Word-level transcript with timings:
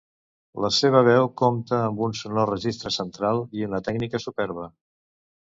La 0.63 0.69
seva 0.77 1.01
veu 1.07 1.29
compta 1.41 1.81
amb 1.89 2.01
un 2.07 2.15
sonor 2.21 2.49
registre 2.53 2.93
central 2.97 3.43
i 3.61 3.69
una 3.69 3.83
tècnica 3.91 4.25
superba. 4.27 4.69